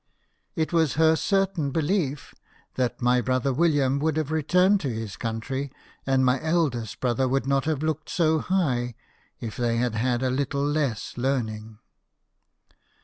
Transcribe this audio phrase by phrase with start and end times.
[0.55, 2.33] It was her certain belief
[2.73, 5.71] that my brother William would have returned to his country,
[6.07, 8.95] and my eldest brother would not have looked so high,
[9.39, 11.77] if they had had a little less learning."